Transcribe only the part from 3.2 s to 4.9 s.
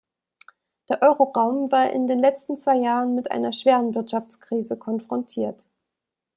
einer schweren Wirtschaftskrise